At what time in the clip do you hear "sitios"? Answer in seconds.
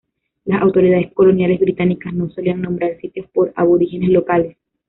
2.99-3.27